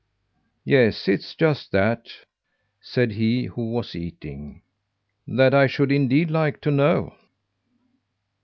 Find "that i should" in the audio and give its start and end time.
5.27-5.91